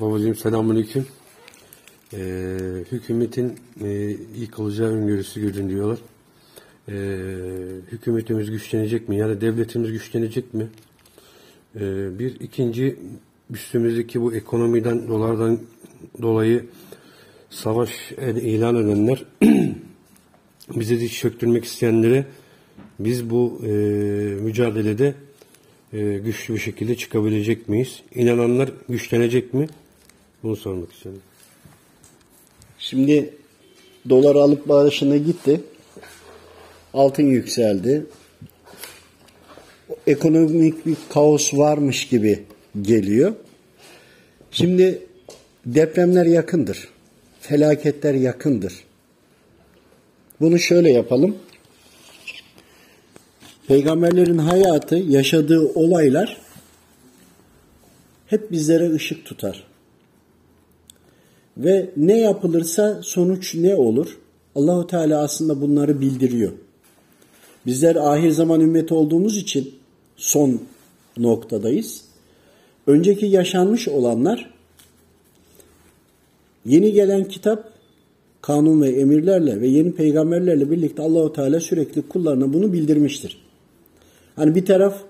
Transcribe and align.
Babacığım 0.00 0.34
selamünaleyküm. 0.34 1.06
Ee, 2.14 2.58
hükümetin 2.92 3.56
e, 3.84 4.16
yıkılacağı 4.38 4.88
öngörüsü 4.88 5.40
görünüyorlar. 5.40 5.98
Ee, 6.88 6.92
hükümetimiz 7.92 8.50
güçlenecek 8.50 9.08
mi? 9.08 9.16
Yani 9.16 9.40
devletimiz 9.40 9.92
güçlenecek 9.92 10.54
mi? 10.54 10.68
Ee, 11.76 12.18
bir 12.18 12.40
ikinci 12.40 12.96
üstümüzdeki 13.50 14.20
bu 14.20 14.34
ekonomiden, 14.34 15.08
dolardan 15.08 15.58
dolayı 16.22 16.66
savaş 17.50 18.12
ilan 18.42 18.76
edenler 18.76 19.24
bizi 20.76 21.00
diş 21.00 21.20
çöktürmek 21.20 21.64
isteyenlere 21.64 22.26
biz 22.98 23.30
bu 23.30 23.60
e, 23.64 23.68
mücadelede 24.40 25.14
e, 25.92 26.18
güçlü 26.18 26.54
bir 26.54 26.60
şekilde 26.60 26.96
çıkabilecek 26.96 27.68
miyiz? 27.68 28.02
İnananlar 28.14 28.70
güçlenecek 28.88 29.54
mi? 29.54 29.66
Bunu 30.42 30.56
sormak 30.56 30.92
istiyorum. 30.92 31.22
Şimdi 32.78 33.34
dolar 34.08 34.36
alıp 34.36 34.68
başına 34.68 35.16
gitti. 35.16 35.60
Altın 36.94 37.22
yükseldi. 37.22 38.06
Ekonomik 40.06 40.86
bir 40.86 40.96
kaos 41.08 41.54
varmış 41.54 42.08
gibi 42.08 42.42
geliyor. 42.82 43.32
Şimdi 44.50 45.06
depremler 45.66 46.26
yakındır. 46.26 46.88
Felaketler 47.40 48.14
yakındır. 48.14 48.84
Bunu 50.40 50.58
şöyle 50.58 50.92
yapalım. 50.92 51.36
Peygamberlerin 53.68 54.38
hayatı, 54.38 54.96
yaşadığı 54.96 55.68
olaylar 55.74 56.40
hep 58.26 58.52
bizlere 58.52 58.92
ışık 58.92 59.26
tutar. 59.26 59.69
Ve 61.56 61.90
ne 61.96 62.18
yapılırsa 62.18 63.00
sonuç 63.02 63.54
ne 63.54 63.74
olur? 63.74 64.18
Allahu 64.54 64.86
Teala 64.86 65.22
aslında 65.22 65.60
bunları 65.60 66.00
bildiriyor. 66.00 66.52
Bizler 67.66 67.96
ahir 67.96 68.30
zaman 68.30 68.60
ümmeti 68.60 68.94
olduğumuz 68.94 69.36
için 69.36 69.74
son 70.16 70.60
noktadayız. 71.16 72.04
Önceki 72.86 73.26
yaşanmış 73.26 73.88
olanlar 73.88 74.50
yeni 76.64 76.92
gelen 76.92 77.24
kitap 77.24 77.72
kanun 78.42 78.82
ve 78.82 78.90
emirlerle 78.90 79.60
ve 79.60 79.68
yeni 79.68 79.92
peygamberlerle 79.92 80.70
birlikte 80.70 81.02
Allahu 81.02 81.32
Teala 81.32 81.60
sürekli 81.60 82.08
kullarına 82.08 82.52
bunu 82.52 82.72
bildirmiştir. 82.72 83.42
Hani 84.36 84.54
bir 84.54 84.64
taraf 84.64 85.02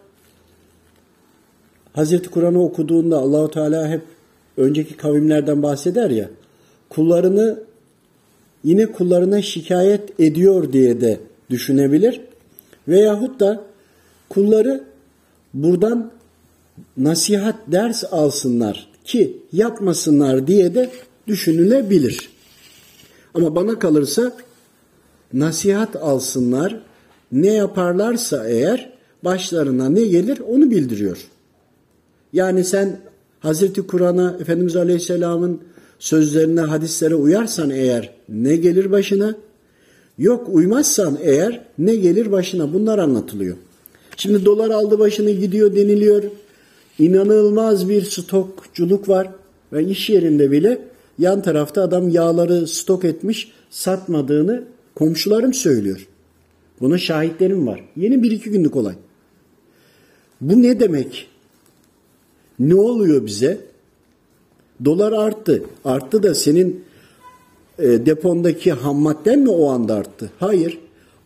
Hazreti 1.92 2.30
Kur'an'ı 2.30 2.62
okuduğunda 2.62 3.18
Allahu 3.18 3.50
Teala 3.50 3.88
hep 3.88 4.02
önceki 4.60 4.96
kavimlerden 4.96 5.62
bahseder 5.62 6.10
ya 6.10 6.30
kullarını 6.88 7.60
yine 8.64 8.86
kullarına 8.86 9.42
şikayet 9.42 10.20
ediyor 10.20 10.72
diye 10.72 11.00
de 11.00 11.20
düşünebilir. 11.50 12.20
Veyahut 12.88 13.40
da 13.40 13.64
kulları 14.28 14.84
buradan 15.54 16.10
nasihat 16.96 17.56
ders 17.66 18.04
alsınlar 18.04 18.88
ki 19.04 19.36
yapmasınlar 19.52 20.46
diye 20.46 20.74
de 20.74 20.90
düşünülebilir. 21.26 22.30
Ama 23.34 23.56
bana 23.56 23.78
kalırsa 23.78 24.32
nasihat 25.32 25.96
alsınlar 25.96 26.80
ne 27.32 27.52
yaparlarsa 27.52 28.48
eğer 28.48 28.92
başlarına 29.24 29.88
ne 29.88 30.02
gelir 30.02 30.38
onu 30.38 30.70
bildiriyor. 30.70 31.18
Yani 32.32 32.64
sen 32.64 33.00
Hazreti 33.40 33.82
Kur'an'a 33.82 34.36
Efendimiz 34.40 34.76
Aleyhisselam'ın 34.76 35.60
sözlerine, 35.98 36.60
hadislere 36.60 37.14
uyarsan 37.14 37.70
eğer 37.70 38.10
ne 38.28 38.56
gelir 38.56 38.90
başına? 38.90 39.34
Yok 40.18 40.48
uymazsan 40.48 41.18
eğer 41.22 41.64
ne 41.78 41.94
gelir 41.94 42.32
başına? 42.32 42.72
Bunlar 42.72 42.98
anlatılıyor. 42.98 43.56
Şimdi 44.16 44.44
dolar 44.44 44.70
aldı 44.70 44.98
başını 44.98 45.30
gidiyor 45.30 45.76
deniliyor. 45.76 46.22
İnanılmaz 46.98 47.88
bir 47.88 48.02
stokculuk 48.02 49.08
var. 49.08 49.28
Ve 49.72 49.84
iş 49.84 50.10
yerinde 50.10 50.50
bile 50.50 50.78
yan 51.18 51.42
tarafta 51.42 51.82
adam 51.82 52.08
yağları 52.08 52.66
stok 52.66 53.04
etmiş 53.04 53.52
satmadığını 53.70 54.64
komşularım 54.94 55.54
söylüyor. 55.54 56.06
Buna 56.80 56.98
şahitlerim 56.98 57.66
var. 57.66 57.84
Yeni 57.96 58.22
bir 58.22 58.30
iki 58.30 58.50
günlük 58.50 58.76
olay. 58.76 58.94
Bu 60.40 60.62
ne 60.62 60.80
demek? 60.80 61.29
Ne 62.60 62.74
oluyor 62.74 63.26
bize? 63.26 63.60
Dolar 64.84 65.12
arttı. 65.12 65.62
Arttı 65.84 66.22
da 66.22 66.34
senin 66.34 66.84
e, 67.78 68.06
depondaki 68.06 68.72
ham 68.72 68.96
madden 68.96 69.38
mi 69.38 69.50
o 69.50 69.70
anda 69.70 69.94
arttı? 69.94 70.30
Hayır. 70.38 70.78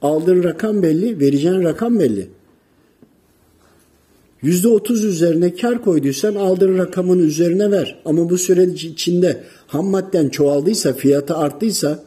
Aldığın 0.03 0.45
rakam 0.45 0.83
belli, 0.83 1.21
vereceğin 1.21 1.63
rakam 1.63 1.99
belli. 1.99 2.29
Yüzde 4.43 4.69
otuz 4.69 5.05
üzerine 5.05 5.55
kar 5.55 5.85
koyduysan 5.85 6.35
aldığın 6.35 6.79
rakamın 6.79 7.19
üzerine 7.19 7.71
ver. 7.71 8.03
Ama 8.05 8.31
bu 8.31 8.39
süre 8.39 8.65
içinde 8.65 9.41
ham 9.67 9.87
madden 9.87 10.29
çoğaldıysa, 10.29 10.93
fiyatı 10.93 11.37
arttıysa 11.37 12.05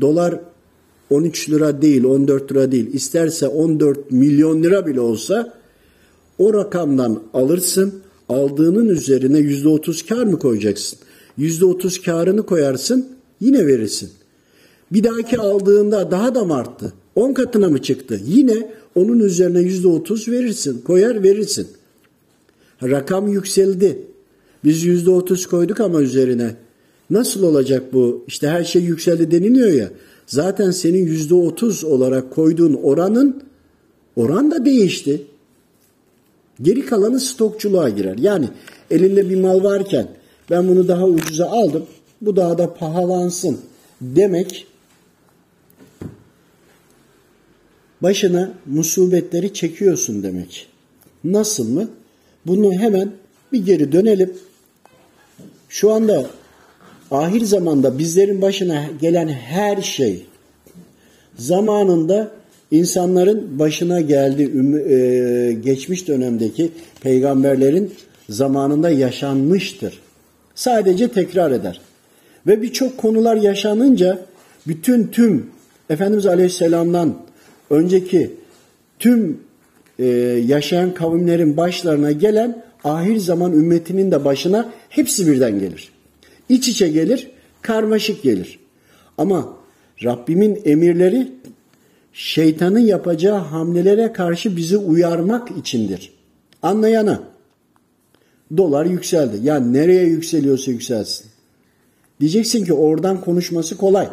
dolar 0.00 0.40
13 1.10 1.50
lira 1.50 1.82
değil, 1.82 2.04
14 2.04 2.52
lira 2.52 2.72
değil, 2.72 2.94
isterse 2.94 3.48
14 3.48 4.10
milyon 4.10 4.62
lira 4.62 4.86
bile 4.86 5.00
olsa 5.00 5.54
o 6.38 6.54
rakamdan 6.54 7.22
alırsın, 7.34 7.94
aldığının 8.28 8.88
üzerine 8.88 9.38
yüzde 9.38 9.68
otuz 9.68 10.06
kar 10.06 10.24
mı 10.24 10.38
koyacaksın? 10.38 10.98
Yüzde 11.38 11.64
otuz 11.64 12.02
karını 12.02 12.46
koyarsın, 12.46 13.06
yine 13.40 13.66
verirsin. 13.66 14.10
Bir 14.92 15.04
dahaki 15.04 15.38
aldığında 15.38 16.10
daha 16.10 16.34
da 16.34 16.44
mı 16.44 16.54
arttı? 16.54 16.92
10 17.14 17.32
katına 17.32 17.68
mı 17.68 17.82
çıktı? 17.82 18.20
Yine 18.26 18.70
onun 18.94 19.18
üzerine 19.18 19.60
yüzde 19.60 19.88
otuz 19.88 20.28
verirsin, 20.28 20.80
koyar 20.80 21.22
verirsin. 21.22 21.68
Rakam 22.82 23.28
yükseldi. 23.28 23.98
Biz 24.64 24.84
yüzde 24.84 25.10
otuz 25.10 25.46
koyduk 25.46 25.80
ama 25.80 26.00
üzerine. 26.00 26.56
Nasıl 27.10 27.42
olacak 27.42 27.92
bu? 27.92 28.24
İşte 28.26 28.48
her 28.48 28.64
şey 28.64 28.82
yükseldi 28.82 29.30
deniliyor 29.30 29.72
ya. 29.72 29.90
Zaten 30.26 30.70
senin 30.70 31.06
yüzde 31.06 31.34
otuz 31.34 31.84
olarak 31.84 32.30
koyduğun 32.30 32.74
oranın 32.74 33.42
oran 34.16 34.50
da 34.50 34.64
değişti. 34.64 35.22
Geri 36.62 36.86
kalanı 36.86 37.20
stokçuluğa 37.20 37.88
girer. 37.88 38.18
Yani 38.18 38.48
elinde 38.90 39.30
bir 39.30 39.40
mal 39.40 39.64
varken 39.64 40.08
ben 40.50 40.68
bunu 40.68 40.88
daha 40.88 41.04
ucuza 41.04 41.46
aldım. 41.46 41.86
Bu 42.20 42.36
daha 42.36 42.58
da 42.58 42.74
pahalansın 42.74 43.60
demek 44.00 44.66
başına 48.02 48.52
musibetleri 48.66 49.54
çekiyorsun 49.54 50.22
demek. 50.22 50.66
Nasıl 51.24 51.68
mı? 51.68 51.88
Bunu 52.46 52.72
hemen 52.72 53.12
bir 53.52 53.66
geri 53.66 53.92
dönelim. 53.92 54.34
Şu 55.68 55.92
anda 55.92 56.26
ahir 57.10 57.44
zamanda 57.44 57.98
bizlerin 57.98 58.42
başına 58.42 58.84
gelen 59.00 59.28
her 59.28 59.82
şey 59.82 60.26
zamanında 61.38 62.30
insanların 62.70 63.58
başına 63.58 64.00
geldi 64.00 64.42
e, 64.42 65.52
geçmiş 65.52 66.08
dönemdeki 66.08 66.70
peygamberlerin 67.00 67.92
zamanında 68.28 68.90
yaşanmıştır. 68.90 69.98
Sadece 70.54 71.08
tekrar 71.08 71.50
eder. 71.50 71.80
Ve 72.46 72.62
birçok 72.62 72.98
konular 72.98 73.36
yaşanınca 73.36 74.18
bütün 74.66 75.06
tüm 75.06 75.46
Efendimiz 75.90 76.26
Aleyhisselam'dan 76.26 77.16
önceki 77.70 78.30
tüm 78.98 79.40
e, 79.98 80.06
yaşayan 80.46 80.94
kavimlerin 80.94 81.56
başlarına 81.56 82.12
gelen 82.12 82.62
ahir 82.84 83.16
zaman 83.16 83.52
ümmetinin 83.52 84.10
de 84.10 84.24
başına 84.24 84.72
hepsi 84.88 85.26
birden 85.26 85.58
gelir. 85.58 85.92
İç 86.48 86.68
içe 86.68 86.88
gelir, 86.88 87.30
karmaşık 87.62 88.22
gelir. 88.22 88.58
Ama 89.18 89.56
Rabbimin 90.04 90.62
emirleri 90.64 91.28
şeytanın 92.16 92.78
yapacağı 92.78 93.38
hamlelere 93.38 94.12
karşı 94.12 94.56
bizi 94.56 94.76
uyarmak 94.76 95.50
içindir. 95.58 96.12
Anlayana. 96.62 97.22
Dolar 98.56 98.86
yükseldi. 98.86 99.36
Ya 99.42 99.60
nereye 99.60 100.04
yükseliyorsa 100.04 100.70
yükselsin. 100.70 101.26
Diyeceksin 102.20 102.64
ki 102.64 102.74
oradan 102.74 103.20
konuşması 103.20 103.76
kolay. 103.76 104.08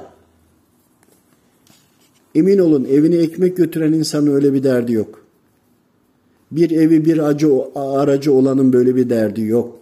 Emin 2.35 2.59
olun 2.59 2.85
evine 2.85 3.15
ekmek 3.15 3.57
götüren 3.57 3.94
insanın 3.94 4.35
öyle 4.35 4.53
bir 4.53 4.63
derdi 4.63 4.94
yok. 4.94 5.25
Bir 6.51 6.71
evi 6.71 7.05
bir 7.05 7.17
acı, 7.17 7.51
aracı 7.75 8.33
olanın 8.33 8.73
böyle 8.73 8.95
bir 8.95 9.09
derdi 9.09 9.41
yok. 9.41 9.79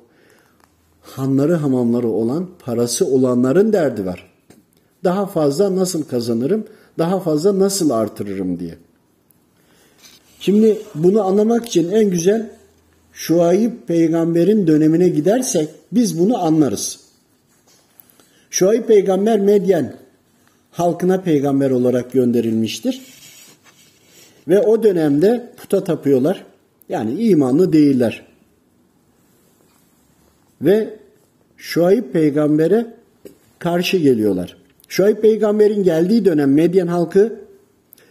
Hanları 1.01 1.56
hamamları 1.56 2.07
olan, 2.07 2.47
parası 2.65 3.06
olanların 3.06 3.73
derdi 3.73 4.06
var. 4.06 4.31
Daha 5.03 5.25
fazla 5.25 5.75
nasıl 5.75 6.03
kazanırım, 6.03 6.65
daha 6.98 7.20
fazla 7.20 7.60
nasıl 7.60 7.90
artırırım 7.90 8.60
diye. 8.60 8.78
Şimdi 10.40 10.82
bunu 10.96 11.24
anlamak 11.24 11.66
için 11.66 11.92
en 11.92 12.10
güzel 12.10 12.50
Şuayb 13.14 13.72
peygamberin 13.88 14.68
dönemine 14.68 15.10
gidersek 15.10 15.70
biz 15.92 16.20
bunu 16.20 16.44
anlarız. 16.44 17.00
Şuayb 18.50 18.86
peygamber 18.86 19.40
Medyen 19.40 19.96
halkına 20.72 21.22
peygamber 21.22 21.72
olarak 21.72 22.12
gönderilmiştir. 22.12 23.02
Ve 24.48 24.60
o 24.60 24.84
dönemde 24.84 25.54
puta 25.58 25.84
tapıyorlar. 25.84 26.46
Yani 26.90 27.24
imanlı 27.24 27.74
değiller. 27.74 28.26
Ve 30.62 30.94
Şuayb 31.58 32.12
peygambere 32.12 32.94
karşı 33.60 33.98
geliyorlar. 33.98 34.61
Şuayb 34.92 35.18
peygamberin 35.18 35.84
geldiği 35.84 36.26
dönem 36.26 36.54
Medyen 36.54 36.88
halkı 36.88 37.40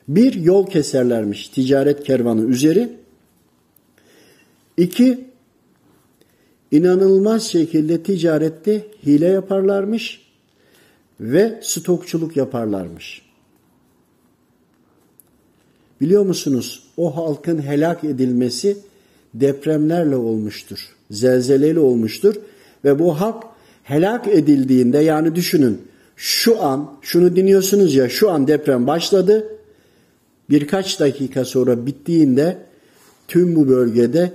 bir 0.08 0.34
yol 0.34 0.66
keserlermiş 0.66 1.48
ticaret 1.48 2.04
kervanı 2.04 2.44
üzeri. 2.44 2.88
İki, 4.76 5.24
inanılmaz 6.70 7.42
şekilde 7.42 8.02
ticarette 8.02 8.86
hile 9.06 9.26
yaparlarmış 9.26 10.26
ve 11.20 11.60
stokçuluk 11.62 12.36
yaparlarmış. 12.36 13.22
Biliyor 16.00 16.26
musunuz 16.26 16.82
o 16.96 17.16
halkın 17.16 17.62
helak 17.62 18.04
edilmesi 18.04 18.76
depremlerle 19.34 20.16
olmuştur. 20.16 20.78
Zelzeleyle 21.10 21.80
olmuştur 21.80 22.34
ve 22.84 22.98
bu 22.98 23.20
halk 23.20 23.44
helak 23.82 24.28
edildiğinde 24.28 24.98
yani 24.98 25.34
düşünün 25.34 25.89
şu 26.22 26.62
an 26.62 26.90
şunu 27.02 27.36
dinliyorsunuz 27.36 27.94
ya 27.94 28.08
şu 28.08 28.30
an 28.30 28.48
deprem 28.48 28.86
başladı. 28.86 29.58
Birkaç 30.50 31.00
dakika 31.00 31.44
sonra 31.44 31.86
bittiğinde 31.86 32.58
tüm 33.28 33.56
bu 33.56 33.68
bölgede 33.68 34.32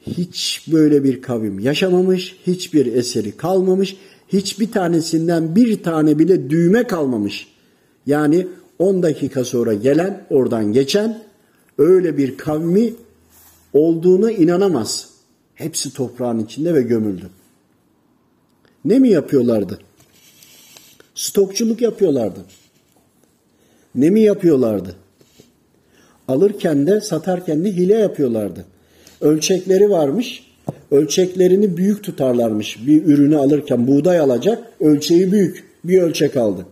hiç 0.00 0.66
böyle 0.72 1.04
bir 1.04 1.22
kavim 1.22 1.58
yaşamamış, 1.58 2.36
hiçbir 2.46 2.86
eseri 2.94 3.36
kalmamış, 3.36 3.96
hiçbir 4.28 4.70
tanesinden 4.72 5.56
bir 5.56 5.82
tane 5.82 6.18
bile 6.18 6.50
düğme 6.50 6.86
kalmamış. 6.86 7.46
Yani 8.06 8.46
10 8.78 9.02
dakika 9.02 9.44
sonra 9.44 9.74
gelen, 9.74 10.26
oradan 10.30 10.72
geçen 10.72 11.22
öyle 11.78 12.16
bir 12.16 12.36
kavmi 12.36 12.92
olduğunu 13.72 14.30
inanamaz. 14.30 15.08
Hepsi 15.54 15.92
toprağın 15.94 16.38
içinde 16.38 16.74
ve 16.74 16.82
gömüldü. 16.82 17.30
Ne 18.84 18.98
mi 18.98 19.08
yapıyorlardı? 19.08 19.78
Stokçuluk 21.16 21.80
yapıyorlardı. 21.80 22.40
Ne 23.94 24.10
mi 24.10 24.20
yapıyorlardı? 24.20 24.96
Alırken 26.28 26.86
de 26.86 27.00
satarken 27.00 27.64
de 27.64 27.72
hile 27.72 27.94
yapıyorlardı. 27.94 28.64
Ölçekleri 29.20 29.90
varmış. 29.90 30.46
Ölçeklerini 30.90 31.76
büyük 31.76 32.04
tutarlarmış. 32.04 32.86
Bir 32.86 33.04
ürünü 33.04 33.36
alırken 33.36 33.86
buğday 33.86 34.18
alacak, 34.18 34.72
ölçeği 34.80 35.32
büyük. 35.32 35.64
Bir 35.84 36.02
ölçek 36.02 36.36
aldı. 36.36 36.66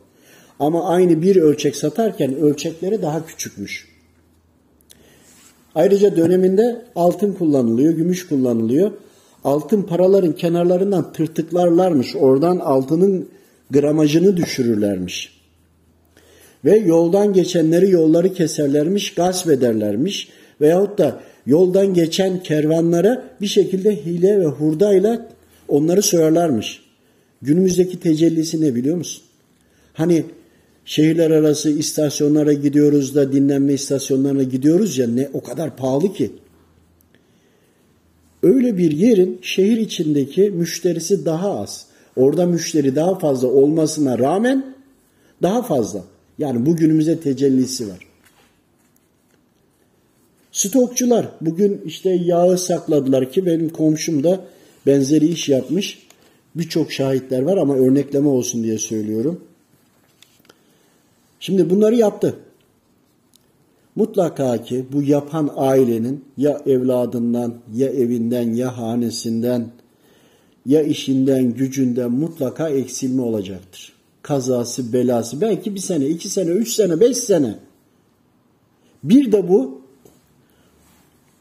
Ama 0.60 0.88
aynı 0.88 1.22
bir 1.22 1.36
ölçek 1.36 1.76
satarken 1.76 2.36
ölçekleri 2.36 3.02
daha 3.02 3.26
küçükmüş. 3.26 3.88
Ayrıca 5.74 6.16
döneminde 6.16 6.84
altın 6.96 7.32
kullanılıyor, 7.32 7.92
gümüş 7.92 8.28
kullanılıyor. 8.28 8.90
Altın 9.44 9.82
paraların 9.82 10.32
kenarlarından 10.32 11.12
tırtıklarlarmış. 11.12 12.16
Oradan 12.16 12.56
altının 12.56 13.28
gramajını 13.70 14.36
düşürürlermiş. 14.36 15.34
Ve 16.64 16.76
yoldan 16.76 17.32
geçenleri 17.32 17.90
yolları 17.90 18.34
keserlermiş, 18.34 19.14
gasp 19.14 19.50
ederlermiş. 19.50 20.28
Veyahut 20.60 20.98
da 20.98 21.20
yoldan 21.46 21.94
geçen 21.94 22.42
kervanlara 22.42 23.24
bir 23.40 23.46
şekilde 23.46 24.04
hile 24.04 24.40
ve 24.40 24.44
hurdayla 24.44 25.28
onları 25.68 26.02
soyarlarmış. 26.02 26.80
Günümüzdeki 27.42 28.00
tecellisi 28.00 28.60
ne 28.60 28.74
biliyor 28.74 28.96
musun? 28.96 29.22
Hani 29.92 30.24
şehirler 30.84 31.30
arası 31.30 31.70
istasyonlara 31.70 32.52
gidiyoruz 32.52 33.14
da 33.14 33.32
dinlenme 33.32 33.72
istasyonlarına 33.72 34.42
gidiyoruz 34.42 34.98
ya 34.98 35.06
ne 35.06 35.28
o 35.32 35.40
kadar 35.40 35.76
pahalı 35.76 36.12
ki. 36.12 36.30
Öyle 38.42 38.78
bir 38.78 38.90
yerin 38.90 39.38
şehir 39.42 39.76
içindeki 39.76 40.50
müşterisi 40.50 41.24
daha 41.24 41.60
az. 41.60 41.86
Orada 42.16 42.46
müşteri 42.46 42.96
daha 42.96 43.18
fazla 43.18 43.48
olmasına 43.48 44.18
rağmen 44.18 44.74
daha 45.42 45.62
fazla. 45.62 46.04
Yani 46.38 46.66
bugünümüze 46.66 47.20
tecellisi 47.20 47.88
var. 47.88 47.98
Stokçular 50.52 51.28
bugün 51.40 51.82
işte 51.86 52.10
yağı 52.10 52.58
sakladılar 52.58 53.32
ki 53.32 53.46
benim 53.46 53.68
komşum 53.68 54.24
da 54.24 54.40
benzeri 54.86 55.26
iş 55.26 55.48
yapmış. 55.48 55.98
Birçok 56.54 56.92
şahitler 56.92 57.42
var 57.42 57.56
ama 57.56 57.76
örnekleme 57.76 58.28
olsun 58.28 58.62
diye 58.62 58.78
söylüyorum. 58.78 59.40
Şimdi 61.40 61.70
bunları 61.70 61.94
yaptı. 61.94 62.36
Mutlaka 63.96 64.62
ki 64.62 64.84
bu 64.92 65.02
yapan 65.02 65.50
ailenin 65.56 66.24
ya 66.36 66.62
evladından, 66.66 67.54
ya 67.74 67.88
evinden, 67.88 68.54
ya 68.54 68.78
hanesinden, 68.78 69.68
ya 70.66 70.82
işinden, 70.82 71.54
gücünden 71.54 72.10
mutlaka 72.10 72.68
eksilme 72.68 73.22
olacaktır. 73.22 73.92
Kazası, 74.22 74.92
belası, 74.92 75.40
belki 75.40 75.74
bir 75.74 75.80
sene, 75.80 76.06
iki 76.06 76.28
sene, 76.28 76.50
üç 76.50 76.72
sene, 76.72 77.00
beş 77.00 77.16
sene. 77.16 77.54
Bir 79.04 79.32
de 79.32 79.48
bu 79.48 79.80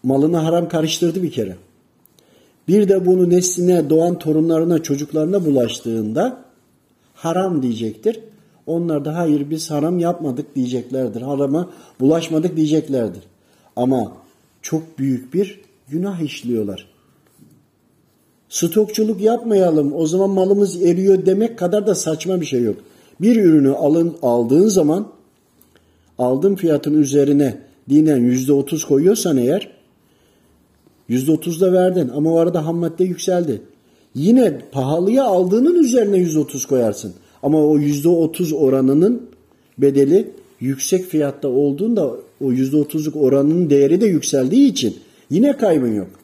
malını 0.03 0.37
haram 0.37 0.69
karıştırdı 0.69 1.23
bir 1.23 1.31
kere. 1.31 1.55
Bir 2.67 2.89
de 2.89 3.05
bunu 3.05 3.29
nesline, 3.29 3.89
doğan 3.89 4.19
torunlarına, 4.19 4.83
çocuklarına 4.83 5.45
bulaştığında 5.45 6.43
haram 7.13 7.63
diyecektir. 7.63 8.19
Onlar 8.65 9.05
da 9.05 9.15
hayır 9.15 9.49
biz 9.49 9.71
haram 9.71 9.99
yapmadık 9.99 10.55
diyeceklerdir. 10.55 11.21
Harama 11.21 11.69
bulaşmadık 11.99 12.55
diyeceklerdir. 12.55 13.23
Ama 13.75 14.17
çok 14.61 14.99
büyük 14.99 15.33
bir 15.33 15.61
günah 15.87 16.21
işliyorlar. 16.21 16.92
Stokçuluk 18.53 19.21
yapmayalım 19.21 19.93
o 19.95 20.07
zaman 20.07 20.29
malımız 20.29 20.81
eriyor 20.81 21.25
demek 21.25 21.57
kadar 21.57 21.87
da 21.87 21.95
saçma 21.95 22.41
bir 22.41 22.45
şey 22.45 22.61
yok. 22.63 22.75
Bir 23.21 23.35
ürünü 23.35 23.71
alın, 23.71 24.15
aldığın 24.21 24.67
zaman 24.67 25.07
aldığın 26.17 26.55
fiyatın 26.55 27.01
üzerine 27.01 27.57
dinen 27.89 28.17
yüzde 28.17 28.53
otuz 28.53 28.85
koyuyorsan 28.85 29.37
eğer 29.37 29.71
yüzde 31.07 31.31
otuz 31.31 31.61
da 31.61 31.73
verdin 31.73 32.11
ama 32.15 32.33
o 32.33 32.37
arada 32.37 32.65
ham 32.65 32.77
madde 32.77 33.03
yükseldi. 33.03 33.61
Yine 34.15 34.59
pahalıya 34.71 35.23
aldığının 35.23 35.83
üzerine 35.83 36.17
yüzde 36.17 36.39
otuz 36.39 36.65
koyarsın. 36.65 37.13
Ama 37.43 37.65
o 37.65 37.77
yüzde 37.77 38.09
otuz 38.09 38.53
oranının 38.53 39.21
bedeli 39.77 40.31
yüksek 40.59 41.05
fiyatta 41.05 41.47
olduğunda 41.47 42.11
o 42.41 42.51
yüzde 42.51 42.77
otuzluk 42.77 43.15
oranının 43.15 43.69
değeri 43.69 44.01
de 44.01 44.05
yükseldiği 44.05 44.71
için 44.71 44.95
yine 45.29 45.57
kaybın 45.57 45.95
yok. 45.95 46.22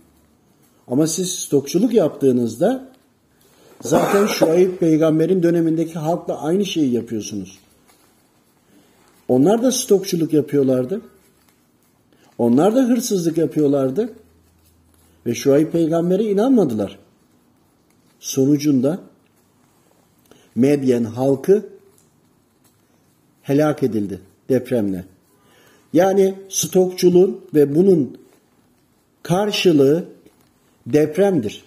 Ama 0.90 1.08
siz 1.08 1.32
stokçuluk 1.32 1.94
yaptığınızda 1.94 2.90
zaten 3.82 4.28
Şuayb 4.28 4.78
peygamberin 4.78 5.44
dönemindeki 5.44 6.00
halkla 6.00 6.42
aynı 6.42 6.66
şeyi 6.66 6.94
yapıyorsunuz. 6.94 7.60
Onlar 9.28 9.64
da 9.64 9.72
stokçuluk 9.72 10.34
yapıyorlardı. 10.34 11.02
Onlar 12.38 12.76
da 12.76 12.80
hırsızlık 12.80 13.38
yapıyorlardı. 13.38 14.14
Ve 15.26 15.36
Şuayb 15.36 15.72
peygambere 15.72 16.24
inanmadılar. 16.24 17.00
Sonucunda 18.20 19.00
Medyen 20.56 21.04
halkı 21.04 21.70
helak 23.42 23.84
edildi 23.84 24.20
depremle. 24.50 25.06
Yani 25.94 26.36
stokçuluğun 26.50 27.42
ve 27.54 27.76
bunun 27.76 28.18
karşılığı 29.24 30.06
depremdir. 30.88 31.64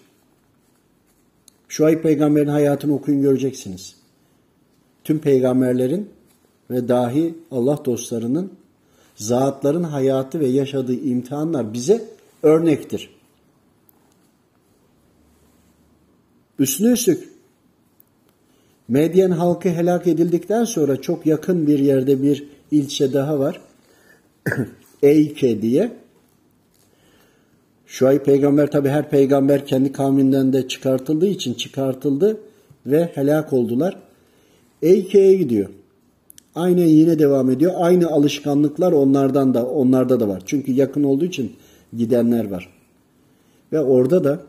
Şuayb 1.69 2.03
peygamberin 2.03 2.49
hayatını 2.49 2.95
okuyun 2.95 3.23
göreceksiniz. 3.23 3.97
Tüm 5.05 5.19
peygamberlerin 5.19 6.11
ve 6.71 6.89
dahi 6.89 7.35
Allah 7.51 7.85
dostlarının 7.85 8.53
zatların 9.17 9.83
hayatı 9.83 10.41
ve 10.41 10.47
yaşadığı 10.47 10.95
imtihanlar 10.95 11.73
bize 11.73 12.05
örnektir. 12.43 13.11
Üstüne 16.59 16.93
üstlük 16.93 17.33
Medyen 18.89 19.31
halkı 19.31 19.69
helak 19.69 20.07
edildikten 20.07 20.65
sonra 20.65 21.01
çok 21.01 21.27
yakın 21.27 21.67
bir 21.67 21.79
yerde 21.79 22.23
bir 22.23 22.49
ilçe 22.71 23.13
daha 23.13 23.39
var. 23.39 23.61
Eyke 25.03 25.63
diye. 25.63 25.93
Şuayb 27.93 28.21
peygamber 28.21 28.71
tabi 28.71 28.89
her 28.89 29.11
peygamber 29.11 29.67
kendi 29.67 29.93
kavminden 29.93 30.53
de 30.53 30.69
çıkartıldığı 30.69 31.27
için 31.27 31.55
çıkartıldı 31.55 32.41
ve 32.87 33.11
helak 33.15 33.53
oldular. 33.53 33.97
Eyke'ye 34.83 35.35
gidiyor. 35.35 35.69
Aynen 36.55 36.87
yine 36.87 37.19
devam 37.19 37.51
ediyor. 37.51 37.73
Aynı 37.77 38.09
alışkanlıklar 38.09 38.93
onlardan 38.93 39.55
da 39.55 39.67
onlarda 39.67 40.21
da 40.21 40.29
var. 40.29 40.43
Çünkü 40.47 40.73
yakın 40.73 41.03
olduğu 41.03 41.25
için 41.25 41.53
gidenler 41.97 42.51
var. 42.51 42.69
Ve 43.73 43.81
orada 43.81 44.25
da 44.25 44.41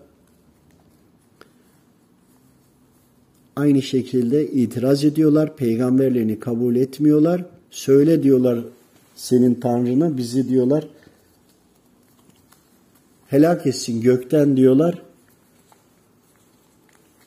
aynı 3.55 3.81
şekilde 3.81 4.47
itiraz 4.47 5.05
ediyorlar. 5.05 5.55
Peygamberlerini 5.55 6.39
kabul 6.39 6.75
etmiyorlar. 6.75 7.45
Söyle 7.71 8.23
diyorlar 8.23 8.59
senin 9.15 9.55
Tanrına 9.55 10.17
bizi 10.17 10.49
diyorlar 10.49 10.87
helak 13.33 13.67
etsin 13.67 14.01
gökten 14.01 14.57
diyorlar. 14.57 15.01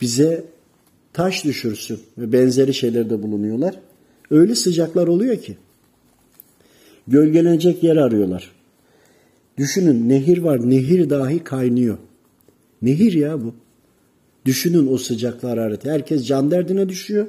Bize 0.00 0.44
taş 1.12 1.44
düşürsün 1.44 2.00
ve 2.18 2.32
benzeri 2.32 2.74
şeylerde 2.74 3.22
bulunuyorlar. 3.22 3.80
Öyle 4.30 4.54
sıcaklar 4.54 5.06
oluyor 5.06 5.36
ki. 5.36 5.56
Gölgelenecek 7.08 7.82
yer 7.82 7.96
arıyorlar. 7.96 8.50
Düşünün 9.58 10.08
nehir 10.08 10.38
var. 10.38 10.70
Nehir 10.70 11.10
dahi 11.10 11.44
kaynıyor. 11.44 11.98
Nehir 12.82 13.12
ya 13.12 13.44
bu. 13.44 13.54
Düşünün 14.44 14.92
o 14.92 14.98
sıcaklar 14.98 15.58
harareti. 15.58 15.90
Herkes 15.90 16.26
can 16.26 16.50
derdine 16.50 16.88
düşüyor. 16.88 17.26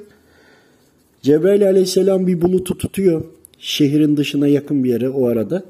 Cebrail 1.22 1.66
aleyhisselam 1.66 2.26
bir 2.26 2.42
bulutu 2.42 2.78
tutuyor. 2.78 3.24
Şehrin 3.58 4.16
dışına 4.16 4.48
yakın 4.48 4.84
bir 4.84 4.90
yere 4.90 5.08
o 5.08 5.26
arada. 5.26 5.64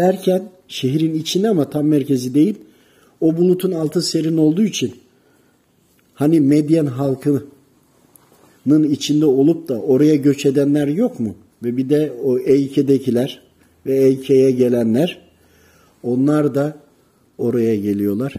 Derken 0.00 0.42
şehrin 0.68 1.14
içinde 1.14 1.48
ama 1.48 1.70
tam 1.70 1.86
merkezi 1.86 2.34
değil. 2.34 2.54
O 3.20 3.36
bulutun 3.36 3.72
altı 3.72 4.02
serin 4.02 4.36
olduğu 4.36 4.62
için 4.62 4.94
hani 6.14 6.40
Medyen 6.40 6.86
halkının 6.86 7.48
içinde 8.90 9.26
olup 9.26 9.68
da 9.68 9.80
oraya 9.80 10.16
göç 10.16 10.46
edenler 10.46 10.88
yok 10.88 11.20
mu? 11.20 11.34
Ve 11.62 11.76
bir 11.76 11.88
de 11.88 12.12
o 12.24 12.38
Eyke'dekiler 12.38 13.42
ve 13.86 14.04
Eyke'ye 14.04 14.50
gelenler 14.50 15.18
onlar 16.02 16.54
da 16.54 16.76
oraya 17.38 17.76
geliyorlar. 17.76 18.34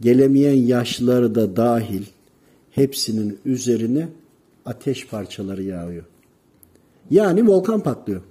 Gelemeyen 0.00 0.66
yaşlıları 0.66 1.34
da 1.34 1.56
dahil 1.56 2.02
hepsinin 2.70 3.38
üzerine 3.44 4.08
ateş 4.66 5.06
parçaları 5.06 5.62
yağıyor. 5.62 6.04
Yani 7.10 7.48
volkan 7.48 7.80
patlıyor. 7.80 8.22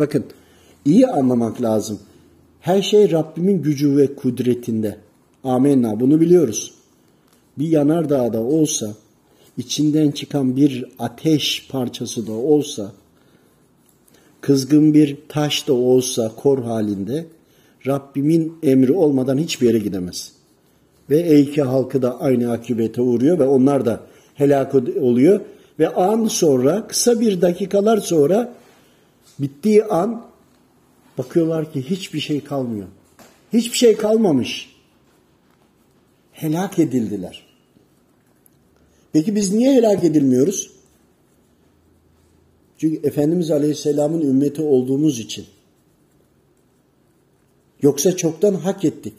Bakın 0.00 0.24
iyi 0.84 1.06
anlamak 1.06 1.62
lazım. 1.62 1.98
Her 2.60 2.82
şey 2.82 3.10
Rabbimin 3.10 3.62
gücü 3.62 3.96
ve 3.96 4.14
kudretinde. 4.14 4.96
Amenna 5.44 6.00
bunu 6.00 6.20
biliyoruz. 6.20 6.74
Bir 7.58 7.68
yanardağda 7.68 8.40
olsa, 8.40 8.94
içinden 9.58 10.10
çıkan 10.10 10.56
bir 10.56 10.84
ateş 10.98 11.68
parçası 11.70 12.26
da 12.26 12.32
olsa, 12.32 12.92
kızgın 14.40 14.94
bir 14.94 15.16
taş 15.28 15.68
da 15.68 15.72
olsa 15.72 16.32
kor 16.36 16.62
halinde, 16.62 17.26
Rabbimin 17.86 18.52
emri 18.62 18.92
olmadan 18.92 19.38
hiçbir 19.38 19.66
yere 19.66 19.78
gidemez. 19.78 20.32
Ve 21.10 21.20
Eyke 21.20 21.62
halkı 21.62 22.02
da 22.02 22.20
aynı 22.20 22.52
akibete 22.52 23.02
uğruyor 23.02 23.38
ve 23.38 23.46
onlar 23.46 23.86
da 23.86 24.00
helak 24.34 24.74
oluyor. 25.00 25.40
Ve 25.78 25.88
an 25.88 26.24
sonra, 26.24 26.86
kısa 26.86 27.20
bir 27.20 27.40
dakikalar 27.40 27.98
sonra 27.98 28.54
bittiği 29.38 29.84
an 29.84 30.26
bakıyorlar 31.18 31.72
ki 31.72 31.90
hiçbir 31.90 32.20
şey 32.20 32.44
kalmıyor. 32.44 32.88
Hiçbir 33.52 33.76
şey 33.78 33.96
kalmamış. 33.96 34.76
Helak 36.32 36.78
edildiler. 36.78 37.46
Peki 39.12 39.36
biz 39.36 39.52
niye 39.52 39.72
helak 39.72 40.04
edilmiyoruz? 40.04 40.70
Çünkü 42.78 43.06
Efendimiz 43.08 43.50
Aleyhisselam'ın 43.50 44.20
ümmeti 44.20 44.62
olduğumuz 44.62 45.20
için. 45.20 45.46
Yoksa 47.82 48.16
çoktan 48.16 48.54
hak 48.54 48.84
ettik. 48.84 49.14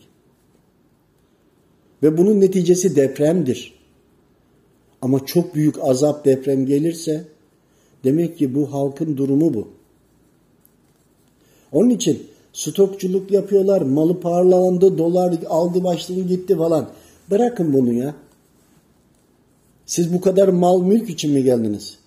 Ve 2.03 2.17
bunun 2.17 2.41
neticesi 2.41 2.95
depremdir. 2.95 3.73
Ama 5.01 5.25
çok 5.25 5.55
büyük 5.55 5.75
azap 5.81 6.25
deprem 6.25 6.65
gelirse 6.65 7.27
demek 8.03 8.37
ki 8.37 8.55
bu 8.55 8.73
halkın 8.73 9.17
durumu 9.17 9.53
bu. 9.53 9.80
Onun 11.71 11.89
için 11.89 12.27
stokçuluk 12.53 13.31
yapıyorlar. 13.31 13.81
Malı 13.81 14.19
parlandı, 14.19 14.97
dolar 14.97 15.33
aldı 15.49 15.83
başladı 15.83 16.21
gitti 16.21 16.57
falan. 16.57 16.89
Bırakın 17.31 17.73
bunu 17.73 17.93
ya. 17.93 18.15
Siz 19.85 20.13
bu 20.13 20.21
kadar 20.21 20.47
mal 20.47 20.81
mülk 20.81 21.09
için 21.09 21.31
mi 21.31 21.43
geldiniz? 21.43 21.97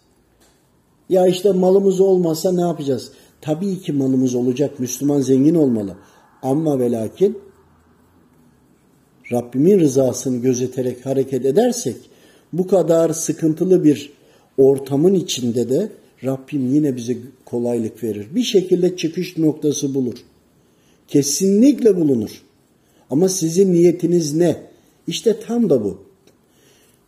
Ya 1.09 1.27
işte 1.27 1.53
malımız 1.53 2.01
olmasa 2.01 2.53
ne 2.53 2.61
yapacağız? 2.61 3.11
Tabii 3.41 3.81
ki 3.81 3.93
malımız 3.93 4.35
olacak. 4.35 4.81
Müslüman 4.81 5.21
zengin 5.21 5.55
olmalı. 5.55 5.97
Ama 6.43 6.79
ve 6.79 6.93
lakin 6.93 7.39
Rabbimin 9.33 9.81
rızasını 9.81 10.43
gözeterek 10.43 11.07
hareket 11.07 11.45
edersek 11.45 11.97
bu 12.53 12.67
kadar 12.67 13.11
sıkıntılı 13.11 13.85
bir 13.85 14.13
ortamın 14.59 15.15
içinde 15.15 15.69
de 15.69 15.93
Rabbim 16.25 16.75
yine 16.75 16.97
bize 16.97 17.17
kolaylık 17.45 18.03
verir. 18.03 18.27
Bir 18.35 18.43
şekilde 18.43 18.97
çıkış 18.97 19.37
noktası 19.37 19.95
bulur. 19.95 20.17
Kesinlikle 21.09 21.97
bulunur. 21.97 22.43
Ama 23.11 23.29
sizin 23.29 23.73
niyetiniz 23.73 24.35
ne? 24.35 24.57
İşte 25.07 25.41
tam 25.41 25.71
da 25.71 25.85
bu. 25.85 26.03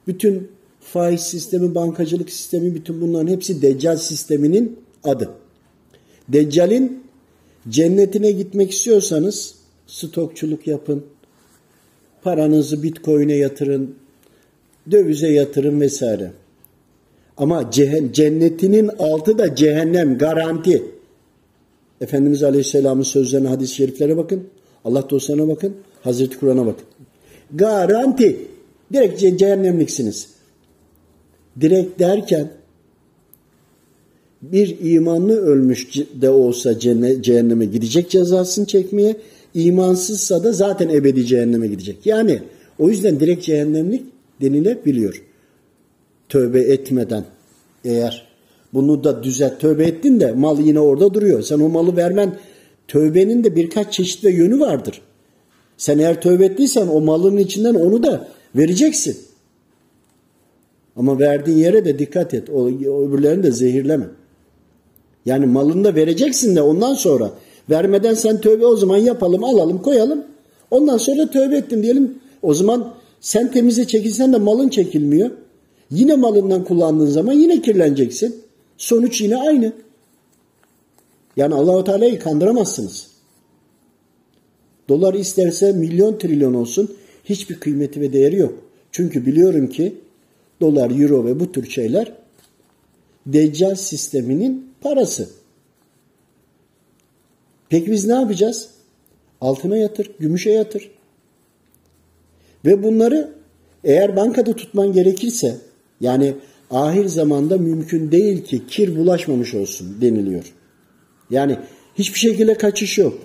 Bütün 0.06 0.48
faiz 0.80 1.20
sistemi, 1.20 1.74
bankacılık 1.74 2.30
sistemi, 2.30 2.74
bütün 2.74 3.00
bunların 3.00 3.32
hepsi 3.32 3.62
Deccal 3.62 3.96
sisteminin 3.96 4.78
adı. 5.04 5.30
Deccal'in 6.28 7.02
cennetine 7.68 8.32
gitmek 8.32 8.70
istiyorsanız 8.70 9.54
stokçuluk 9.86 10.66
yapın. 10.66 11.04
Paranızı 12.22 12.82
bitcoin'e 12.82 13.36
yatırın. 13.36 13.94
Dövize 14.90 15.28
yatırın 15.28 15.80
vesaire. 15.80 16.32
Ama 17.36 17.70
cennetinin 18.12 18.90
altı 18.98 19.38
da 19.38 19.54
cehennem 19.54 20.18
garanti. 20.18 20.82
Efendimiz 22.00 22.42
Aleyhisselam'ın 22.42 23.02
sözlerine, 23.02 23.48
hadis-i 23.48 23.74
şeriflere 23.74 24.16
bakın. 24.16 24.42
Allah 24.84 25.10
dostlarına 25.10 25.48
bakın. 25.48 25.74
Hazreti 26.02 26.38
Kur'an'a 26.38 26.66
bakın. 26.66 26.84
Garanti. 27.54 28.38
Direkt 28.92 29.38
cehennemliksiniz. 29.38 30.28
Direkt 31.60 31.98
derken 31.98 32.48
bir 34.42 34.76
imanlı 34.80 35.40
ölmüş 35.40 35.88
de 36.14 36.30
olsa 36.30 36.78
cehenneme 37.22 37.64
gidecek 37.64 38.10
cezasını 38.10 38.66
çekmeye, 38.66 39.16
imansızsa 39.54 40.44
da 40.44 40.52
zaten 40.52 40.88
ebedi 40.88 41.26
cehenneme 41.26 41.66
gidecek. 41.66 42.06
Yani 42.06 42.40
o 42.78 42.88
yüzden 42.88 43.20
direkt 43.20 43.44
cehennemlik 43.44 44.02
denilebiliyor 44.40 45.22
tövbe 46.28 46.60
etmeden 46.60 47.24
eğer 47.84 48.26
bunu 48.74 49.04
da 49.04 49.22
düzelt 49.22 49.60
tövbe 49.60 49.84
ettin 49.84 50.20
de 50.20 50.32
mal 50.32 50.60
yine 50.60 50.80
orada 50.80 51.14
duruyor. 51.14 51.42
Sen 51.42 51.60
o 51.60 51.68
malı 51.68 51.96
vermen 51.96 52.36
tövbenin 52.88 53.44
de 53.44 53.56
birkaç 53.56 53.92
çeşit 53.92 54.24
ve 54.24 54.30
yönü 54.30 54.60
vardır. 54.60 55.00
Sen 55.76 55.98
eğer 55.98 56.20
tövbe 56.20 56.44
ettiysen 56.44 56.88
o 56.88 57.00
malın 57.00 57.36
içinden 57.36 57.74
onu 57.74 58.02
da 58.02 58.28
vereceksin. 58.56 59.16
Ama 60.96 61.18
verdiğin 61.18 61.58
yere 61.58 61.84
de 61.84 61.98
dikkat 61.98 62.34
et. 62.34 62.50
O, 62.50 62.66
öbürlerini 62.68 63.42
de 63.42 63.52
zehirleme. 63.52 64.06
Yani 65.26 65.46
malını 65.46 65.84
da 65.84 65.94
vereceksin 65.94 66.56
de 66.56 66.62
ondan 66.62 66.94
sonra 66.94 67.30
vermeden 67.70 68.14
sen 68.14 68.40
tövbe 68.40 68.66
o 68.66 68.76
zaman 68.76 68.96
yapalım 68.96 69.44
alalım 69.44 69.82
koyalım. 69.82 70.24
Ondan 70.70 70.96
sonra 70.96 71.30
tövbe 71.30 71.56
ettim 71.56 71.82
diyelim. 71.82 72.18
O 72.42 72.54
zaman 72.54 72.94
sen 73.20 73.50
temize 73.50 73.86
çekilsen 73.86 74.32
de 74.32 74.38
malın 74.38 74.68
çekilmiyor. 74.68 75.30
Yine 75.90 76.16
malından 76.16 76.64
kullandığın 76.64 77.06
zaman 77.06 77.32
yine 77.32 77.62
kirleneceksin. 77.62 78.42
Sonuç 78.78 79.20
yine 79.20 79.36
aynı. 79.36 79.72
Yani 81.36 81.54
Allahu 81.54 81.84
Teala'yı 81.84 82.18
kandıramazsınız. 82.18 83.08
Dolar 84.88 85.14
isterse 85.14 85.72
milyon 85.72 86.18
trilyon 86.18 86.54
olsun 86.54 86.96
hiçbir 87.24 87.60
kıymeti 87.60 88.00
ve 88.00 88.12
değeri 88.12 88.36
yok. 88.36 88.54
Çünkü 88.92 89.26
biliyorum 89.26 89.68
ki 89.68 89.94
dolar, 90.60 90.90
euro 90.90 91.24
ve 91.24 91.40
bu 91.40 91.52
tür 91.52 91.70
şeyler 91.70 92.12
Deccal 93.26 93.74
sisteminin 93.74 94.70
parası. 94.80 95.28
Peki 97.68 97.92
biz 97.92 98.06
ne 98.06 98.14
yapacağız? 98.14 98.70
Altına 99.40 99.76
yatır, 99.76 100.10
gümüşe 100.18 100.50
yatır. 100.50 100.90
Ve 102.64 102.82
bunları 102.82 103.32
eğer 103.84 104.16
bankada 104.16 104.52
tutman 104.56 104.92
gerekirse 104.92 105.56
yani 106.00 106.34
ahir 106.70 107.06
zamanda 107.06 107.58
mümkün 107.58 108.12
değil 108.12 108.44
ki 108.44 108.66
kir 108.66 108.96
bulaşmamış 108.96 109.54
olsun 109.54 110.00
deniliyor. 110.00 110.52
Yani 111.30 111.58
hiçbir 111.94 112.18
şekilde 112.18 112.54
kaçış 112.54 112.98
yok. 112.98 113.18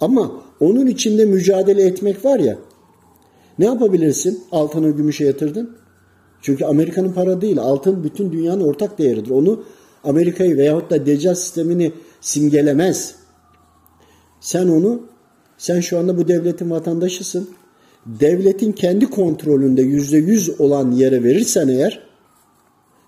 Ama 0.00 0.42
onun 0.60 0.86
içinde 0.86 1.24
mücadele 1.24 1.82
etmek 1.82 2.24
var 2.24 2.38
ya. 2.38 2.58
Ne 3.58 3.64
yapabilirsin? 3.64 4.44
Altını 4.52 4.90
gümüşe 4.90 5.24
yatırdın. 5.24 5.76
Çünkü 6.42 6.64
Amerika'nın 6.64 7.12
para 7.12 7.40
değil. 7.40 7.58
Altın 7.58 8.04
bütün 8.04 8.32
dünyanın 8.32 8.60
ortak 8.60 8.98
değeridir. 8.98 9.30
Onu 9.30 9.64
Amerika'yı 10.04 10.56
veyahut 10.56 10.90
da 10.90 11.06
deccal 11.06 11.34
sistemini 11.34 11.92
simgelemez. 12.20 13.14
Sen 14.40 14.68
onu 14.68 15.10
Sen 15.60 15.80
şu 15.80 15.98
anda 15.98 16.18
bu 16.18 16.28
devletin 16.28 16.70
vatandaşısın. 16.70 17.50
Devletin 18.06 18.72
kendi 18.72 19.06
kontrolünde 19.06 19.82
yüzde 19.82 20.16
yüz 20.16 20.60
olan 20.60 20.92
yere 20.92 21.24
verirsen 21.24 21.68
eğer 21.68 22.00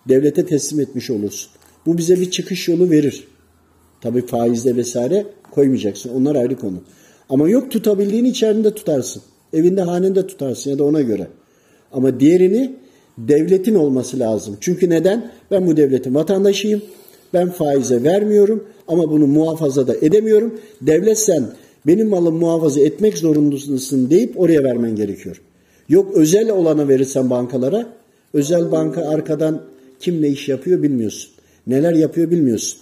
devlete 0.09 0.47
teslim 0.47 0.81
etmiş 0.81 1.11
olursun. 1.11 1.51
Bu 1.87 1.99
bize 1.99 2.21
bir 2.21 2.31
çıkış 2.31 2.69
yolu 2.69 2.91
verir. 2.91 3.29
Tabii 4.01 4.27
faizle 4.27 4.77
vesaire 4.77 5.27
koymayacaksın. 5.51 6.11
Onlar 6.11 6.37
ayrı 6.37 6.57
konu. 6.57 6.83
Ama 7.29 7.49
yok 7.49 7.71
tutabildiğini 7.71 8.29
içerisinde 8.29 8.75
tutarsın. 8.75 9.23
Evinde 9.53 9.83
hanende 9.83 10.27
tutarsın 10.27 10.71
ya 10.71 10.79
da 10.79 10.85
ona 10.85 11.01
göre. 11.01 11.29
Ama 11.93 12.21
diğerini 12.21 12.77
devletin 13.19 13.75
olması 13.75 14.19
lazım. 14.19 14.57
Çünkü 14.61 14.91
neden? 14.91 15.31
Ben 15.51 15.67
bu 15.67 15.77
devletin 15.77 16.15
vatandaşıyım. 16.15 16.83
Ben 17.35 17.51
faize 17.51 18.03
vermiyorum 18.03 18.65
ama 18.89 19.11
bunu 19.11 19.27
muhafaza 19.27 19.87
da 19.87 19.95
edemiyorum. 19.95 20.61
Devlet 20.83 21.19
sen 21.19 21.47
benim 21.87 22.09
malım 22.09 22.37
muhafaza 22.37 22.81
etmek 22.81 23.19
zorundasın 23.19 24.11
deyip 24.11 24.41
oraya 24.41 24.65
vermen 24.65 24.97
gerekiyor. 24.97 25.41
Yok 25.89 26.17
özel 26.17 26.51
olana 26.51 26.89
verirsen 26.89 27.31
bankalara, 27.31 27.87
özel 28.35 28.73
banka 28.73 29.09
arkadan 29.09 29.63
kim 30.01 30.23
ne 30.23 30.29
iş 30.29 30.49
yapıyor 30.49 30.83
bilmiyorsun. 30.83 31.31
Neler 31.67 31.93
yapıyor 31.93 32.31
bilmiyorsun. 32.31 32.79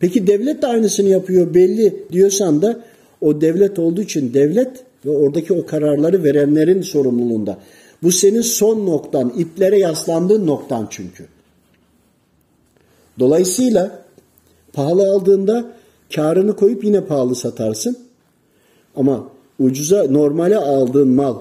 Peki 0.00 0.26
devlet 0.26 0.62
de 0.62 0.66
aynısını 0.66 1.08
yapıyor 1.08 1.54
belli 1.54 2.02
diyorsan 2.12 2.62
da 2.62 2.80
o 3.20 3.40
devlet 3.40 3.78
olduğu 3.78 4.02
için 4.02 4.34
devlet 4.34 4.70
ve 5.06 5.10
oradaki 5.10 5.52
o 5.52 5.66
kararları 5.66 6.24
verenlerin 6.24 6.82
sorumluluğunda. 6.82 7.58
Bu 8.02 8.12
senin 8.12 8.40
son 8.40 8.86
noktan, 8.86 9.32
iplere 9.38 9.78
yaslandığın 9.78 10.46
noktan 10.46 10.86
çünkü. 10.90 11.26
Dolayısıyla 13.18 14.04
pahalı 14.72 15.10
aldığında 15.10 15.72
karını 16.14 16.56
koyup 16.56 16.84
yine 16.84 17.04
pahalı 17.04 17.34
satarsın. 17.34 18.05
Ama 18.96 19.28
ucuza 19.58 20.04
normale 20.10 20.56
aldığın 20.56 21.08
mal 21.08 21.36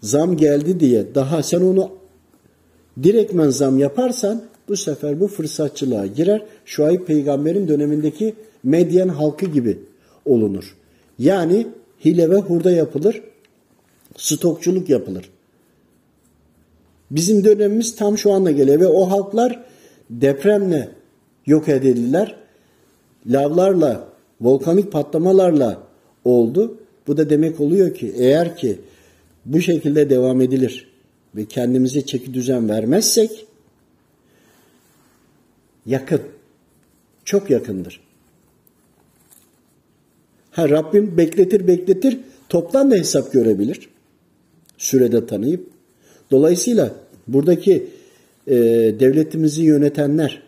zam 0.00 0.36
geldi 0.36 0.80
diye 0.80 1.14
daha 1.14 1.42
sen 1.42 1.60
onu 1.60 1.90
direktmen 3.02 3.50
zam 3.50 3.78
yaparsan 3.78 4.42
bu 4.68 4.76
sefer 4.76 5.20
bu 5.20 5.28
fırsatçılığa 5.28 6.06
girer. 6.06 6.42
Şuayb 6.64 7.00
peygamberin 7.00 7.68
dönemindeki 7.68 8.34
medyen 8.62 9.08
halkı 9.08 9.46
gibi 9.46 9.78
olunur. 10.24 10.76
Yani 11.18 11.66
hile 12.04 12.30
ve 12.30 12.36
hurda 12.36 12.70
yapılır, 12.70 13.22
stokçuluk 14.16 14.88
yapılır. 14.88 15.30
Bizim 17.10 17.44
dönemimiz 17.44 17.96
tam 17.96 18.18
şu 18.18 18.32
anda 18.32 18.50
geliyor 18.50 18.80
ve 18.80 18.86
o 18.86 19.10
halklar 19.10 19.64
depremle 20.10 20.88
yok 21.46 21.68
edildiler. 21.68 22.36
Lavlarla, 23.26 24.08
volkanik 24.40 24.92
patlamalarla 24.92 25.82
oldu. 26.24 26.78
Bu 27.06 27.16
da 27.16 27.30
demek 27.30 27.60
oluyor 27.60 27.94
ki 27.94 28.14
eğer 28.16 28.56
ki 28.56 28.78
bu 29.44 29.60
şekilde 29.60 30.10
devam 30.10 30.40
edilir 30.40 30.88
ve 31.36 31.44
kendimize 31.44 32.06
çeki 32.06 32.34
düzen 32.34 32.68
vermezsek 32.68 33.46
yakın. 35.86 36.20
Çok 37.24 37.50
yakındır. 37.50 38.00
Ha 40.50 40.68
Rabbim 40.68 41.16
bekletir 41.16 41.66
bekletir 41.66 42.18
toptan 42.48 42.90
da 42.90 42.94
hesap 42.94 43.32
görebilir. 43.32 43.88
Sürede 44.78 45.26
tanıyıp. 45.26 45.70
Dolayısıyla 46.30 46.94
buradaki 47.28 47.86
e, 48.46 48.54
devletimizi 49.00 49.62
yönetenler 49.62 50.42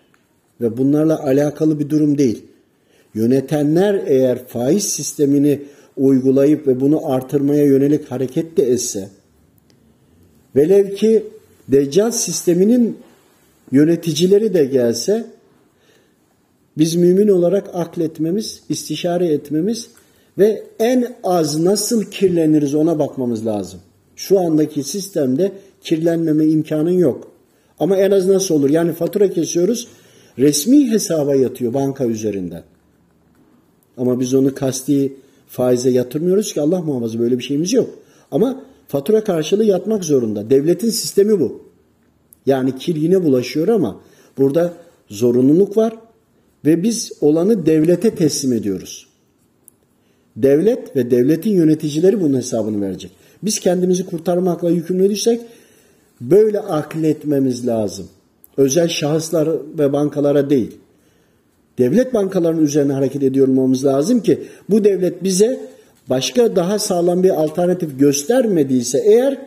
ve 0.60 0.76
bunlarla 0.76 1.22
alakalı 1.24 1.78
bir 1.78 1.90
durum 1.90 2.18
değil. 2.18 2.44
Yönetenler 3.14 4.02
eğer 4.06 4.46
faiz 4.46 4.84
sistemini 4.84 5.62
uygulayıp 5.96 6.66
ve 6.66 6.80
bunu 6.80 7.12
artırmaya 7.12 7.64
yönelik 7.64 8.10
hareket 8.10 8.56
de 8.56 8.62
etse 8.62 9.08
velev 10.56 10.94
ki 10.94 11.24
Deccal 11.68 12.10
sisteminin 12.10 12.98
yöneticileri 13.72 14.54
de 14.54 14.64
gelse 14.64 15.24
biz 16.78 16.94
mümin 16.94 17.28
olarak 17.28 17.70
akletmemiz, 17.74 18.62
istişare 18.68 19.26
etmemiz 19.26 19.88
ve 20.38 20.62
en 20.78 21.14
az 21.24 21.60
nasıl 21.60 22.04
kirleniriz 22.04 22.74
ona 22.74 22.98
bakmamız 22.98 23.46
lazım. 23.46 23.80
Şu 24.16 24.40
andaki 24.40 24.82
sistemde 24.82 25.52
kirlenmeme 25.82 26.46
imkanın 26.46 26.98
yok. 26.98 27.32
Ama 27.78 27.96
en 27.96 28.10
az 28.10 28.26
nasıl 28.26 28.54
olur? 28.54 28.70
Yani 28.70 28.92
fatura 28.92 29.30
kesiyoruz, 29.30 29.88
resmi 30.38 30.90
hesaba 30.90 31.34
yatıyor 31.34 31.74
banka 31.74 32.06
üzerinden. 32.06 32.62
Ama 33.96 34.20
biz 34.20 34.34
onu 34.34 34.54
kasti 34.54 35.16
faize 35.48 35.90
yatırmıyoruz 35.90 36.52
ki 36.52 36.60
Allah 36.60 36.82
muhafaza 36.82 37.18
böyle 37.18 37.38
bir 37.38 37.42
şeyimiz 37.42 37.72
yok. 37.72 37.90
Ama 38.30 38.64
fatura 38.88 39.24
karşılığı 39.24 39.64
yatmak 39.64 40.04
zorunda. 40.04 40.50
Devletin 40.50 40.90
sistemi 40.90 41.40
bu. 41.40 41.62
Yani 42.46 42.78
kir 42.78 42.96
yine 42.96 43.24
bulaşıyor 43.24 43.68
ama 43.68 44.00
burada 44.38 44.72
zorunluluk 45.08 45.76
var 45.76 45.94
ve 46.64 46.82
biz 46.82 47.12
olanı 47.20 47.66
devlete 47.66 48.14
teslim 48.14 48.52
ediyoruz. 48.52 49.06
Devlet 50.36 50.96
ve 50.96 51.10
devletin 51.10 51.50
yöneticileri 51.50 52.20
bunun 52.20 52.36
hesabını 52.36 52.80
verecek. 52.80 53.10
Biz 53.42 53.58
kendimizi 53.58 54.06
kurtarmakla 54.06 54.70
yükümlüysek 54.70 55.40
böyle 56.20 56.60
akletmemiz 56.60 57.66
lazım. 57.66 58.06
Özel 58.56 58.88
şahıslar 58.88 59.48
ve 59.78 59.92
bankalara 59.92 60.50
değil. 60.50 60.78
Devlet 61.78 62.14
bankalarının 62.14 62.62
üzerine 62.62 62.92
hareket 62.92 63.22
ediyor 63.22 63.48
olmamız 63.48 63.84
lazım 63.84 64.22
ki 64.22 64.42
bu 64.70 64.84
devlet 64.84 65.24
bize 65.24 65.60
başka 66.10 66.56
daha 66.56 66.78
sağlam 66.78 67.22
bir 67.22 67.42
alternatif 67.42 67.98
göstermediyse 67.98 69.02
eğer 69.04 69.38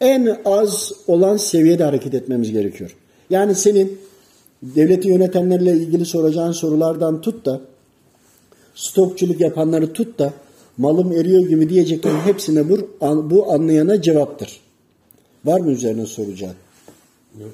en 0.00 0.36
az 0.44 0.92
olan 1.06 1.36
seviyede 1.36 1.84
hareket 1.84 2.14
etmemiz 2.14 2.52
gerekiyor. 2.52 2.96
Yani 3.30 3.54
senin 3.54 3.98
devleti 4.62 5.08
yönetenlerle 5.08 5.72
ilgili 5.72 6.06
soracağın 6.06 6.52
sorulardan 6.52 7.20
tut 7.20 7.46
da 7.46 7.60
stokçuluk 8.74 9.40
yapanları 9.40 9.92
tut 9.92 10.18
da 10.18 10.32
malım 10.78 11.12
eriyor 11.12 11.48
gibi 11.48 11.68
diyeceklerin 11.68 12.20
hepsine 12.20 12.68
bu, 12.68 12.90
bu 13.30 13.52
anlayana 13.52 14.02
cevaptır. 14.02 14.60
Var 15.44 15.60
mı 15.60 15.70
üzerine 15.70 16.06
soracağın? 16.06 16.54
Yok. 17.40 17.52